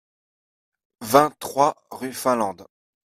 vingt-trois 1.01 1.75
rue 1.91 2.11
Falande 2.11 2.65